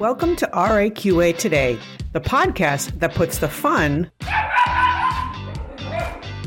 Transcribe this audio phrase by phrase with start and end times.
[0.00, 1.78] Welcome to RAQA Today,
[2.14, 4.10] the podcast that puts the fun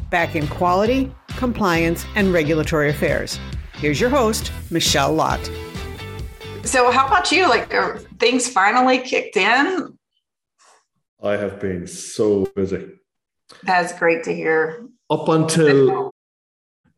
[0.10, 3.40] back in quality, compliance, and regulatory affairs.
[3.76, 5.40] Here's your host, Michelle Lott.
[6.64, 7.48] So, how about you?
[7.48, 10.00] Like, are things finally kicked in?
[11.22, 12.88] I have been so busy.
[13.62, 14.88] That's great to hear.
[15.12, 16.12] Up until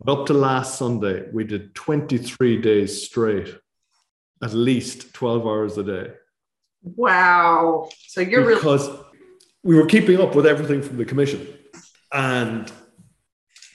[0.07, 3.53] up to last Sunday, we did 23 days straight,
[4.41, 6.13] at least 12 hours a day.
[6.85, 7.89] Wow.
[8.07, 9.01] So you're because really-
[9.63, 11.47] we were keeping up with everything from the commission.
[12.13, 12.67] And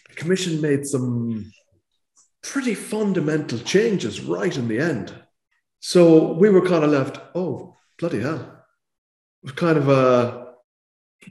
[0.09, 1.53] the commission made some
[2.43, 5.13] pretty fundamental changes right in the end.
[5.81, 8.41] So we were kind of left, oh, bloody hell.
[9.43, 10.55] It was kind of a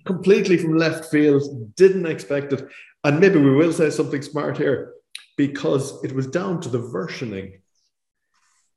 [0.06, 2.68] completely from left field, didn't expect it.
[3.04, 4.94] And maybe we will say something smart here
[5.38, 7.59] because it was down to the versioning.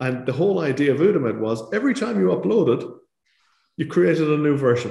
[0.02, 2.92] And the whole idea of Eudamed was every time you uploaded,
[3.76, 4.90] you created a new version.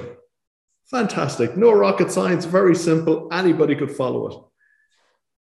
[0.86, 1.54] Fantastic.
[1.54, 3.28] No rocket science, very simple.
[3.30, 4.38] Anybody could follow it.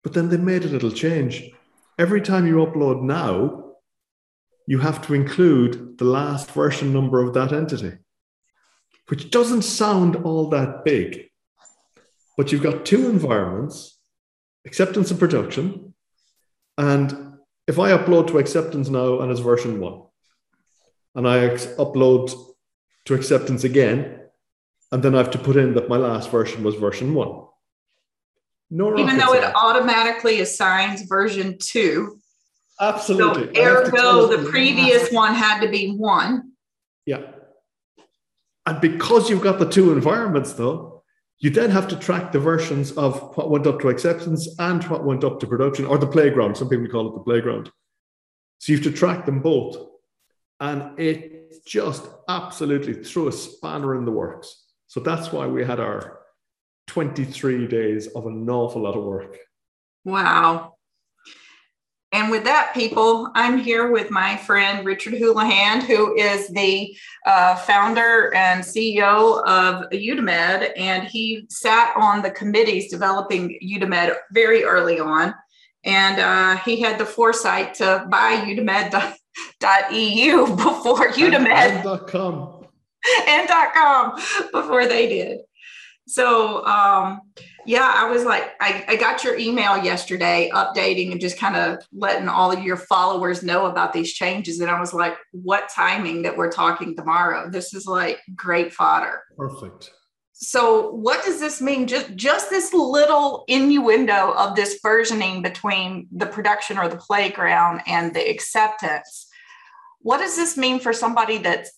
[0.04, 1.52] But then they made a little change.
[2.00, 3.76] Every time you upload now,
[4.66, 8.00] you have to include the last version number of that entity,
[9.08, 11.30] which doesn't sound all that big.
[12.38, 14.00] But you've got two environments
[14.66, 15.94] acceptance and production.
[16.76, 17.29] And
[17.70, 20.02] if I upload to acceptance now and it's version one,
[21.14, 22.34] and I upload
[23.06, 24.22] to acceptance again,
[24.92, 27.46] and then I have to put in that my last version was version one.
[28.72, 32.20] No Even though it automatically assigns version two,
[32.82, 33.54] Absolutely.
[33.54, 36.54] So, ergo, the previous one had to be one.
[37.06, 37.22] Yeah.
[38.66, 40.89] And because you've got the two environments, though,
[41.40, 45.06] you then have to track the versions of what went up to acceptance and what
[45.06, 46.56] went up to production, or the playground.
[46.56, 47.72] Some people call it the playground.
[48.60, 49.78] So you have to track them both.
[50.60, 54.66] And it just absolutely threw a spanner in the works.
[54.88, 56.20] So that's why we had our
[56.88, 59.38] 23 days of an awful lot of work.
[60.04, 60.76] Wow.
[62.12, 67.56] And with that, people, I'm here with my friend Richard Houlihan, who is the uh,
[67.56, 70.72] founder and CEO of Eudamed.
[70.76, 75.36] And he sat on the committees developing Eudamed very early on.
[75.84, 79.16] And uh, he had the foresight to buy eudamed.eu
[80.56, 81.48] before Eudamed.
[81.48, 82.66] And, and .com.
[83.28, 84.16] and .com
[84.52, 85.42] before they did.
[86.10, 87.22] So, um,
[87.68, 91.86] yeah, I was like, I, I got your email yesterday updating and just kind of
[91.94, 94.60] letting all of your followers know about these changes.
[94.60, 97.48] And I was like, what timing that we're talking tomorrow?
[97.52, 99.22] This is like great fodder.
[99.38, 99.92] Perfect.
[100.34, 101.86] So what does this mean?
[101.86, 108.16] Just just this little innuendo of this versioning between the production or the playground and
[108.16, 109.28] the acceptance.
[110.00, 111.72] What does this mean for somebody that's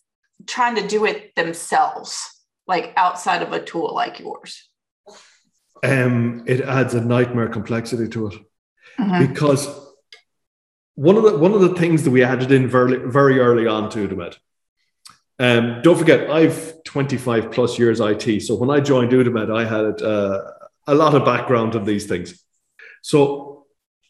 [0.48, 4.70] trying to do it themselves, like outside of a tool like yours?
[5.84, 8.34] um, it adds a nightmare complexity to it
[9.00, 9.28] mm-hmm.
[9.28, 9.68] because
[10.96, 13.90] one of the one of the things that we added in very very early on
[13.92, 14.38] to Eudamed.
[15.40, 18.42] Um, don't forget, I've 25 plus years IT.
[18.42, 20.40] So when I joined Eudamed, I had uh,
[20.86, 22.44] a lot of background in these things.
[23.02, 23.66] So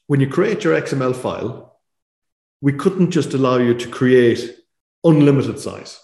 [0.08, 1.80] when you create your XML file,
[2.60, 4.58] we couldn't just allow you to create
[5.06, 6.02] unlimited size.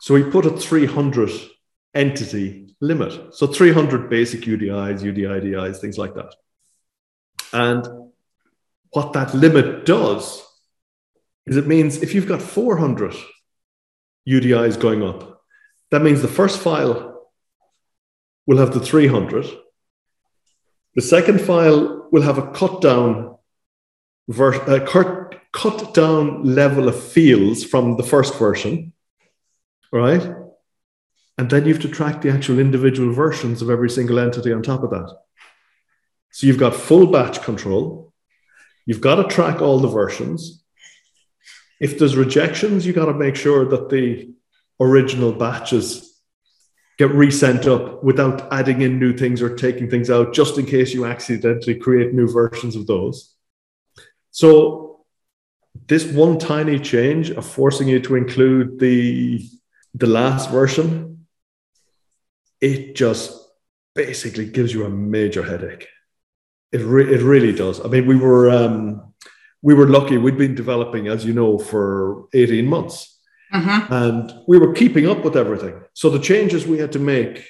[0.00, 1.30] So we put a 300
[1.94, 3.34] entity limit.
[3.34, 6.34] So 300 basic UDIs, UDIDIs, things like that.
[7.52, 8.10] And
[8.90, 10.44] what that limit does
[11.46, 13.14] is it means if you've got 400
[14.28, 15.42] UDIs going up,
[15.90, 17.30] that means the first file
[18.46, 19.46] will have the 300.
[20.94, 23.36] The second file will have a cut down,
[24.28, 28.92] ver- uh, a cut, cut down level of fields from the first version,
[29.92, 30.22] right?
[31.38, 34.62] And then you have to track the actual individual versions of every single entity on
[34.62, 35.16] top of that.
[36.32, 38.12] So you've got full batch control.
[38.86, 40.64] You've got to track all the versions.
[41.80, 44.34] If there's rejections, you've got to make sure that the
[44.80, 46.08] original batches
[46.98, 50.92] get resent up without adding in new things or taking things out, just in case
[50.92, 53.34] you accidentally create new versions of those.
[54.32, 55.04] So,
[55.86, 59.48] this one tiny change of forcing you to include the,
[59.98, 61.26] the last version
[62.60, 63.32] it just
[63.94, 65.88] basically gives you a major headache.
[66.72, 67.84] It, re- it really does.
[67.84, 69.14] I mean, we were um,
[69.62, 70.18] we were lucky.
[70.18, 73.18] We'd been developing, as you know, for eighteen months,
[73.52, 73.92] mm-hmm.
[73.92, 75.80] and we were keeping up with everything.
[75.94, 77.48] So the changes we had to make,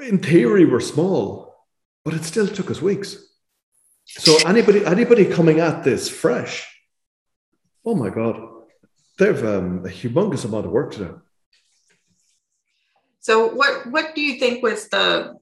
[0.00, 1.54] in theory, were small,
[2.04, 3.16] but it still took us weeks.
[4.06, 6.66] So anybody anybody coming at this fresh,
[7.84, 8.36] oh my god,
[9.18, 11.20] they have um, a humongous amount of work to do.
[13.24, 15.38] So, what what do you think was the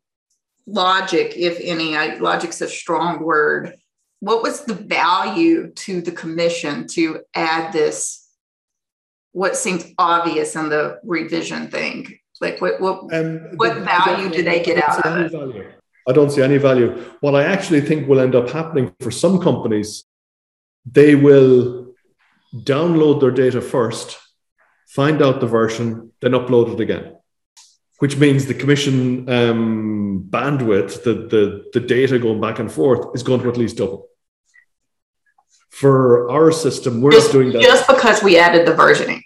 [0.68, 1.96] logic, if any?
[1.96, 3.74] I, logic's a strong word.
[4.20, 8.28] What was the value to the commission to add this?
[9.32, 12.20] What seems obvious in the revision thing?
[12.40, 15.32] Like, what what um, what the, value do they get out of it?
[15.32, 15.72] Value.
[16.08, 17.02] I don't see any value.
[17.18, 20.04] What I actually think will end up happening for some companies,
[20.86, 21.94] they will
[22.54, 24.18] download their data first,
[24.86, 27.16] find out the version, then upload it again.
[28.02, 33.22] Which means the commission um, bandwidth, the, the, the data going back and forth, is
[33.22, 34.08] going to at least double.
[35.70, 37.62] For our system, we're just, doing that.
[37.62, 39.22] Just because we added the versioning.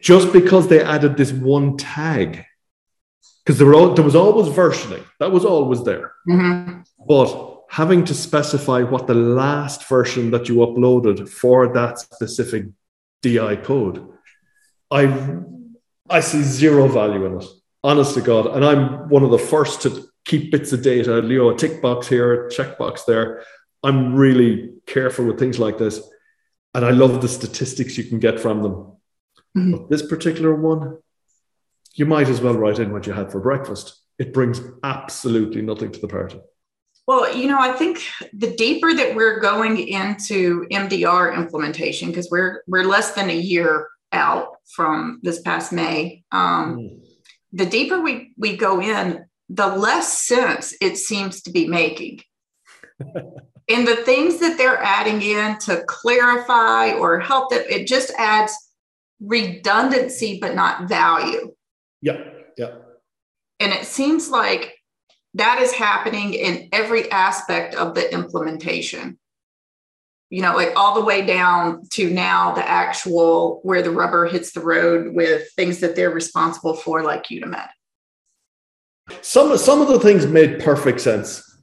[0.00, 2.44] Just because they added this one tag
[3.44, 6.80] because there, there, was always versioning that was always there mm-hmm.
[7.06, 12.66] but having to specify what the last version that you uploaded for that specific
[13.22, 14.06] di code
[14.90, 15.04] i
[16.12, 17.44] i see zero value in it
[17.82, 21.50] honest to god and i'm one of the first to keep bits of data Leo,
[21.50, 23.42] a tick box here a check box there
[23.82, 26.00] i'm really careful with things like this
[26.74, 28.74] and i love the statistics you can get from them
[29.56, 29.72] mm-hmm.
[29.72, 30.98] but this particular one
[31.94, 34.00] you might as well write in what you had for breakfast.
[34.18, 36.40] It brings absolutely nothing to the party.
[37.06, 42.62] Well, you know, I think the deeper that we're going into MDR implementation, because we're
[42.66, 47.04] we're less than a year out from this past May, um, mm.
[47.52, 52.20] the deeper we we go in, the less sense it seems to be making.
[53.00, 58.52] and the things that they're adding in to clarify or help that it just adds
[59.20, 61.52] redundancy but not value
[62.02, 62.18] yeah,
[62.58, 62.74] yeah.
[63.60, 64.74] And it seems like
[65.34, 69.18] that is happening in every aspect of the implementation.
[70.32, 74.52] You know, like all the way down to now the actual where the rubber hits
[74.52, 77.68] the road with things that they're responsible for, like Eudamed.
[79.20, 81.60] Some some of the things made perfect sense,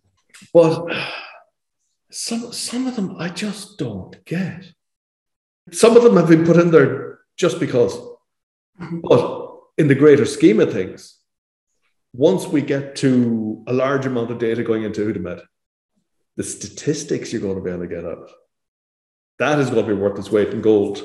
[0.54, 0.86] but
[2.12, 4.72] some some of them I just don't get.
[5.72, 7.98] Some of them have been put in there just because.
[8.80, 9.00] Mm-hmm.
[9.02, 11.18] But in the greater scheme of things,
[12.14, 15.42] once we get to a large amount of data going into Eudamed,
[16.38, 18.30] the statistics you're going to be able to get out,
[19.40, 21.02] that is going to be worth its weight in gold.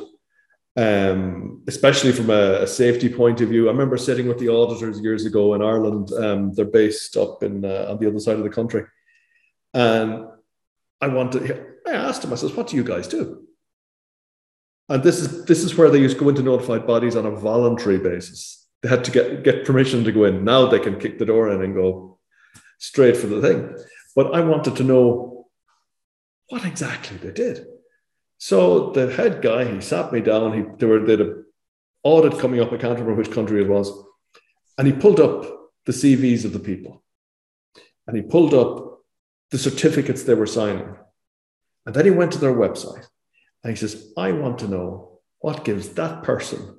[0.77, 3.69] Um, especially from a, a, safety point of view.
[3.69, 6.11] I remember sitting with the auditors years ago in Ireland.
[6.13, 8.85] Um, they're based up in uh, on the other side of the country,
[9.73, 10.27] and
[11.01, 11.65] I wanted.
[11.87, 12.33] I asked them.
[12.33, 13.47] I says, "What do you guys do?"
[14.89, 17.31] And this is this is where they used to go into notified bodies on a
[17.31, 20.45] voluntary basis they had to get, get permission to go in.
[20.45, 22.19] Now they can kick the door in and go
[22.79, 23.75] straight for the thing.
[24.15, 25.47] But I wanted to know
[26.51, 27.67] what exactly they did.
[28.39, 30.53] So the head guy, he sat me down.
[30.53, 31.43] He there were did a
[32.03, 32.73] audit coming up.
[32.73, 33.91] I can't remember which country it was,
[34.77, 35.45] and he pulled up
[35.87, 37.03] the CVs of the people,
[38.07, 39.01] and he pulled up
[39.51, 40.97] the certificates they were signing,
[41.87, 43.07] and then he went to their website,
[43.63, 46.79] and he says, "I want to know what gives that person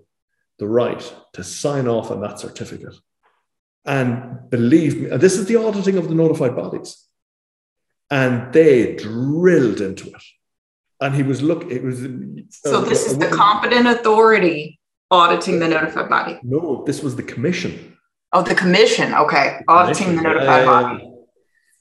[0.57, 2.96] the right to sign off on that certificate.
[3.86, 7.06] And believe me, and this is the auditing of the notified bodies.
[8.10, 10.24] And they drilled into it.
[11.01, 12.00] And he was look, it was
[12.50, 14.80] so uh, this uh, is the competent authority
[15.11, 16.40] auditing the notified body.
[16.44, 17.97] No, this was the commission.
[18.31, 19.14] Oh, the commission.
[19.14, 19.59] Okay.
[19.68, 21.11] Auditing the notified um, body.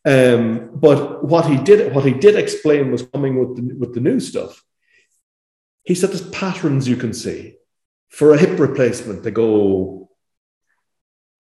[0.06, 4.00] Um, but what he did, what he did explain was coming with the, with the
[4.00, 4.62] new stuff.
[5.84, 7.56] He said there's patterns you can see
[8.14, 10.08] for a hip replacement, they go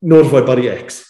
[0.02, 1.08] notified body X.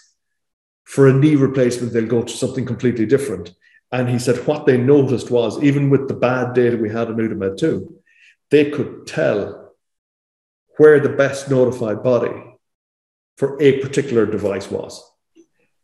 [0.85, 3.51] For a knee replacement, they'll go to something completely different.
[3.93, 7.17] And he said what they noticed was, even with the bad data we had in
[7.17, 7.95] Eudamed 2,
[8.51, 9.75] they could tell
[10.77, 12.57] where the best notified body
[13.37, 15.03] for a particular device was.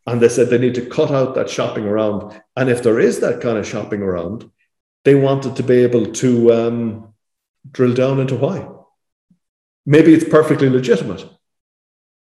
[0.06, 2.40] And they said they need to cut out that shopping around.
[2.56, 4.50] And if there is that kind of shopping around,
[5.04, 7.14] they wanted to be able to um,
[7.70, 8.66] drill down into why
[9.86, 11.26] maybe it's perfectly legitimate,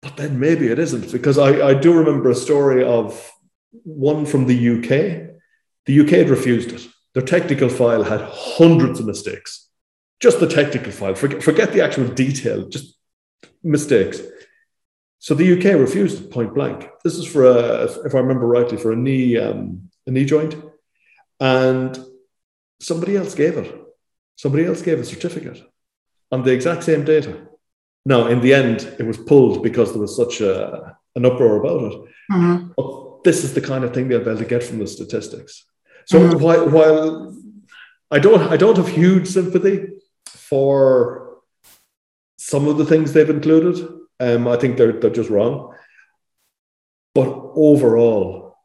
[0.03, 1.13] but then maybe it isn't.
[1.13, 3.31] Because I, I do remember a story of
[3.85, 5.28] one from the UK.
[5.89, 6.87] The UK had refused it.
[7.15, 9.71] Their technical file had hundreds of mistakes.
[10.21, 12.95] Just the technical file, forget, forget the actual detail, just
[13.63, 14.21] mistakes.
[15.19, 16.87] So the UK refused it point blank.
[17.05, 20.57] This is for a, if I remember rightly, for a knee, um, a knee joint,
[21.41, 21.99] and
[22.81, 23.75] somebody else gave it.
[24.37, 25.63] Somebody else gave a certificate
[26.31, 27.49] on the exact same data.
[28.05, 31.93] Now, in the end, it was pulled because there was such a, an uproar about
[31.93, 32.01] it.
[32.31, 32.73] Mm-hmm.
[32.77, 35.65] But this is the kind of thing they'll be able to get from the statistics.
[36.09, 36.43] So mm-hmm.
[36.43, 37.37] while, while
[38.11, 39.89] I don't, I don't have huge sympathy
[40.27, 41.41] for
[42.39, 43.87] some of the things they've included.
[44.19, 45.75] Um, I think they're they're just wrong.
[47.15, 48.57] But overall,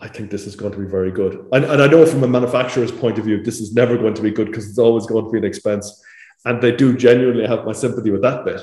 [0.00, 1.46] I think this is going to be very good.
[1.52, 4.22] And, and I know from a manufacturer's point of view, this is never going to
[4.22, 6.02] be good because it's always going to be an expense.
[6.44, 8.60] And they do genuinely have my sympathy with that bit.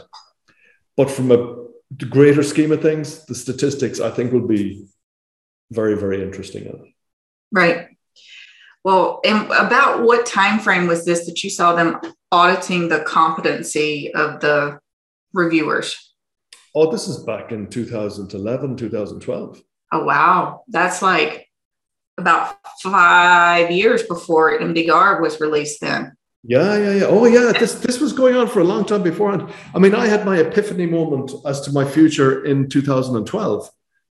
[0.98, 1.62] But from a
[2.06, 4.86] greater scheme of things, the statistics I think will be
[5.72, 6.94] very, very interesting.
[7.52, 7.88] Right.
[8.84, 12.00] Well, and about what time frame was this that you saw them
[12.32, 14.80] auditing the competency of the
[15.34, 16.14] reviewers?
[16.74, 19.62] Oh, this is back in 2011, 2012.
[19.92, 20.64] Oh, wow.
[20.70, 21.48] That's like
[22.18, 26.14] about five years before MDR was released then.
[26.44, 27.06] Yeah, yeah, yeah.
[27.06, 27.52] Oh, yeah.
[27.52, 29.54] This this was going on for a long time beforehand.
[29.76, 33.70] I mean, I had my epiphany moment as to my future in 2012.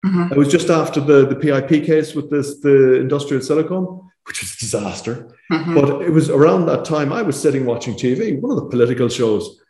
[0.06, 0.32] Mm-hmm.
[0.32, 4.54] It was just after the, the PIP case with this the industrial silicone, which was
[4.54, 5.36] a disaster.
[5.50, 5.74] Mm-hmm.
[5.74, 9.08] But it was around that time I was sitting watching TV, one of the political
[9.08, 9.60] shows,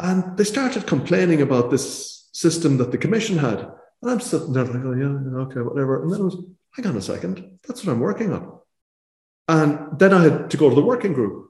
[0.00, 3.60] and they started complaining about this system that the commission had.
[4.00, 6.02] And I'm sitting there like, oh yeah, okay, whatever.
[6.02, 6.36] And then I was,
[6.76, 8.58] hang on a second, that's what I'm working on.
[9.48, 11.46] And then I had to go to the working group.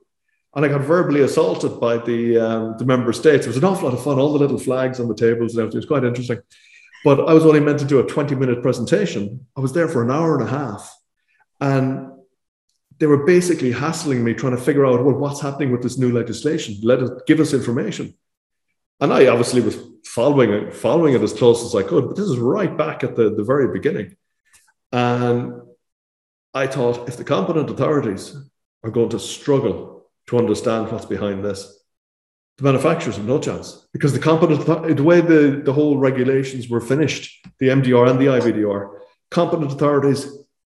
[0.54, 3.44] And I got verbally assaulted by the um, the member states.
[3.44, 5.60] It was an awful lot of fun, all the little flags on the tables and
[5.60, 5.76] everything.
[5.76, 6.40] It was quite interesting.
[7.04, 9.46] But I was only meant to do a 20 minute presentation.
[9.56, 10.97] I was there for an hour and a half.
[11.60, 12.12] And
[12.98, 16.12] they were basically hassling me, trying to figure out, well, what's happening with this new
[16.12, 16.76] legislation?
[16.82, 18.14] Let us give us information.
[19.00, 22.26] And I obviously was following it, following it as close as I could, but this
[22.26, 24.16] is right back at the, the very beginning.
[24.90, 25.52] And
[26.54, 28.34] I thought if the competent authorities
[28.82, 31.78] are going to struggle to understand what's behind this,
[32.56, 36.80] the manufacturers have no chance because the competent the way the, the whole regulations were
[36.80, 38.98] finished, the MDR and the IVDR,
[39.30, 40.26] competent authorities,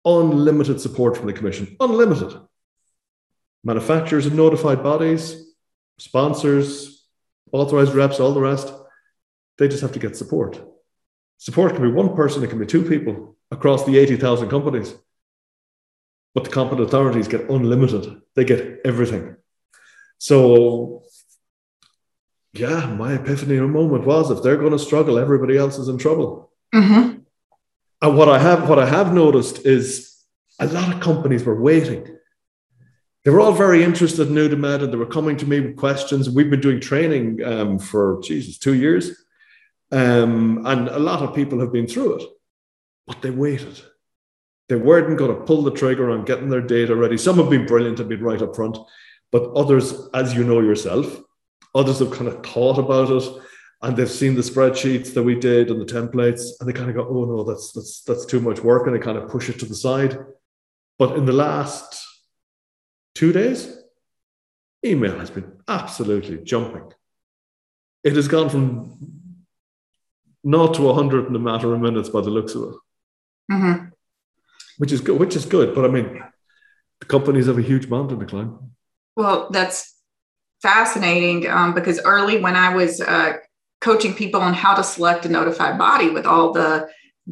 [0.06, 2.38] unlimited support from the commission, unlimited.
[3.64, 5.54] Manufacturers and notified bodies,
[6.00, 7.06] sponsors,
[7.52, 8.74] authorized reps, all the rest,
[9.58, 10.60] they just have to get support.
[11.38, 14.94] Support can be one person, it can be two people across the 80,000 companies.
[16.34, 19.36] But the competent authorities get unlimited, they get everything.
[20.18, 21.04] So
[22.54, 26.52] yeah, my epiphany moment was if they're going to struggle, everybody else is in trouble.
[26.74, 27.21] Mm-hmm.
[28.02, 30.16] And what I have, what I have noticed is
[30.60, 32.18] a lot of companies were waiting.
[33.24, 36.30] They were all very interested in Eudamed and they were coming to me with questions.
[36.30, 39.12] We've been doing training um, for Jesus two years,
[39.92, 42.30] um, and a lot of people have been through it,
[43.06, 43.80] but they waited.
[44.70, 47.18] They weren't going to pull the trigger on getting their data ready.
[47.18, 48.78] Some have been brilliant and been right up front,
[49.32, 51.22] but others, as you know yourself,
[51.74, 53.42] Others have kind of thought about it
[53.84, 56.96] and they've seen the spreadsheets that we did and the templates and they kind of
[56.96, 59.60] go, oh no, that's that's that's too much work, and they kind of push it
[59.60, 60.18] to the side.
[61.00, 62.06] But in the last
[63.16, 63.76] two days,
[64.86, 66.92] email has been absolutely jumping.
[68.04, 68.98] It has gone from
[70.44, 72.76] not to 100 in a matter of minutes by the looks of it.
[73.52, 73.86] Mm-hmm.
[74.78, 75.76] Which is good, which is good.
[75.76, 76.24] But I mean,
[77.00, 78.72] the companies have a huge mountain to climb.
[79.16, 79.96] Well, that's
[80.62, 83.38] fascinating um, because early when I was uh,
[83.82, 86.88] coaching people on how to select a notified body with all the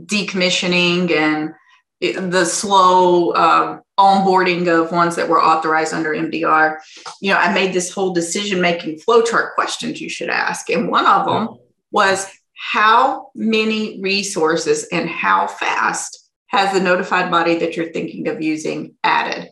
[0.05, 1.53] decommissioning and
[2.01, 6.77] the slow uh, onboarding of ones that were authorized under MDR,
[7.21, 10.69] you know, I made this whole decision making flowchart questions you should ask.
[10.69, 11.57] And one of them
[11.91, 18.41] was how many resources and how fast has the notified body that you're thinking of
[18.41, 19.49] using added?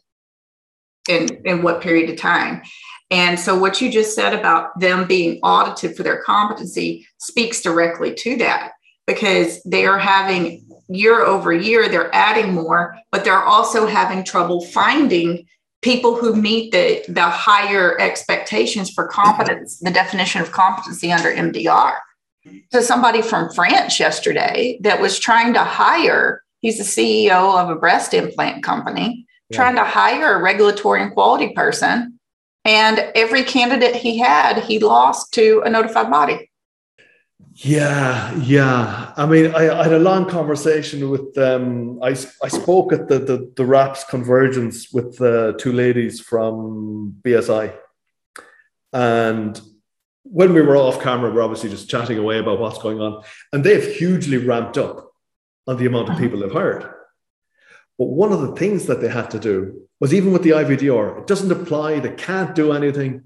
[1.10, 2.64] In, in what period of time?
[3.10, 8.14] And so, what you just said about them being audited for their competency speaks directly
[8.16, 8.74] to that
[9.06, 14.66] because they are having year over year, they're adding more, but they're also having trouble
[14.66, 15.46] finding
[15.82, 21.94] people who meet the, the higher expectations for competence, the definition of competency under MDR.
[22.74, 27.76] So, somebody from France yesterday that was trying to hire, he's the CEO of a
[27.76, 29.56] breast implant company, yeah.
[29.56, 32.17] trying to hire a regulatory and quality person
[32.68, 36.52] and every candidate he had, he lost to a notified body.
[37.60, 39.14] Yeah, yeah.
[39.18, 42.10] I mean, I, I had a long conversation with um, I,
[42.44, 47.76] I spoke at the, the, the RAPS convergence with the two ladies from BSI.
[48.94, 49.60] And
[50.24, 53.24] when we were off camera, we're obviously just chatting away about what's going on.
[53.52, 55.10] And they've hugely ramped up
[55.66, 56.20] on the amount of uh-huh.
[56.20, 56.88] people they've hired.
[57.98, 61.20] But one of the things that they had to do was even with the IVDR,
[61.20, 63.24] it doesn't apply, they can't do anything.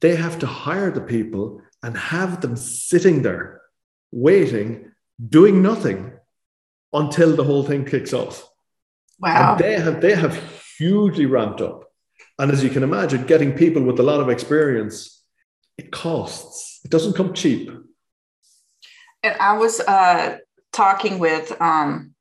[0.00, 3.60] They have to hire the people and have them sitting there
[4.10, 4.90] waiting,
[5.28, 6.12] doing nothing
[6.92, 8.48] until the whole thing kicks off.
[9.20, 9.52] Wow.
[9.52, 10.40] And they have they have
[10.78, 11.84] hugely ramped up.
[12.38, 15.22] And as you can imagine, getting people with a lot of experience
[15.76, 16.80] it costs.
[16.84, 17.70] It doesn't come cheap.
[19.22, 20.38] And I was uh,
[20.72, 22.14] talking with um.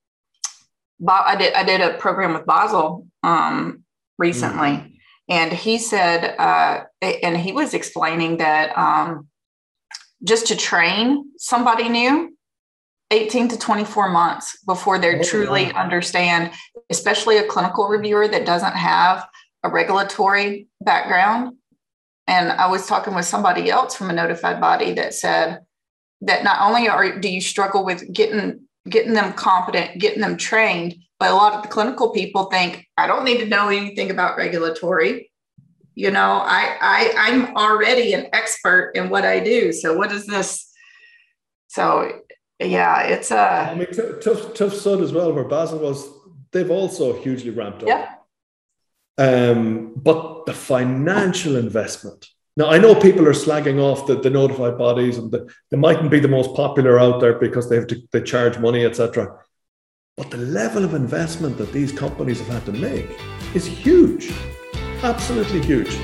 [1.06, 3.84] I did I did a program with Bassil um,
[4.18, 4.92] recently, mm.
[5.30, 9.28] and he said, uh, and he was explaining that um,
[10.24, 12.36] just to train somebody new
[13.12, 15.84] 18 to 24 months before they oh, truly wow.
[15.84, 16.52] understand,
[16.90, 19.28] especially a clinical reviewer that doesn't have
[19.64, 21.56] a regulatory background.
[22.28, 25.62] And I was talking with somebody else from a notified body that said
[26.22, 30.96] that not only are do you struggle with getting getting them competent, getting them trained,
[31.20, 34.38] but a lot of the clinical people think I don't need to know anything about
[34.38, 35.32] regulatory.
[35.96, 39.72] You know, I I I'm already an expert in what I do.
[39.74, 40.72] So what is this?
[41.68, 42.22] So
[42.60, 43.40] yeah, it's a.
[43.72, 45.34] I mean, tough, TÜV SÜD as well.
[45.34, 46.08] Where Bassil was,
[46.52, 47.90] they've also hugely ramped up.
[47.90, 48.14] Yeah.
[49.18, 52.28] Um, but the financial investment.
[52.58, 56.10] Now, I know people are slagging off the, the notified bodies and the, they mightn't
[56.10, 59.38] be the most popular out there because they have to they charge money, etc.
[60.18, 63.08] But the level of investment that these companies have had to make
[63.54, 64.34] is huge,
[65.04, 65.96] absolutely huge.